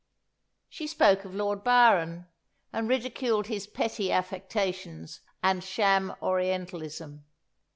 She 0.67 0.87
spoke 0.87 1.25
of 1.25 1.35
Lord 1.35 1.63
Byron, 1.63 2.25
and 2.73 2.89
ridiculed 2.89 3.45
his 3.45 3.67
petty 3.67 4.11
affectations 4.11 5.19
and 5.43 5.63
sham 5.63 6.15
Orientalism. 6.23 7.23